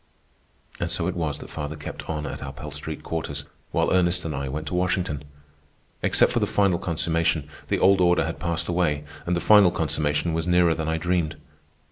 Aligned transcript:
And 0.79 0.89
so 0.89 1.05
it 1.05 1.13
was 1.15 1.37
that 1.37 1.51
father 1.51 1.75
kept 1.75 2.09
on 2.09 2.25
at 2.25 2.41
our 2.41 2.51
Pell 2.51 2.71
Street 2.71 3.03
quarters, 3.03 3.45
while 3.71 3.93
Ernest 3.93 4.25
and 4.25 4.33
I 4.35 4.49
went 4.49 4.65
to 4.69 4.73
Washington. 4.73 5.23
Except 6.01 6.31
for 6.31 6.39
the 6.39 6.47
final 6.47 6.79
consummation, 6.79 7.47
the 7.67 7.77
old 7.77 8.01
order 8.01 8.25
had 8.25 8.39
passed 8.39 8.67
away, 8.67 9.03
and 9.27 9.35
the 9.35 9.39
final 9.39 9.69
consummation 9.69 10.33
was 10.33 10.47
nearer 10.47 10.73
than 10.73 10.87
I 10.89 10.97
dreamed. 10.97 11.35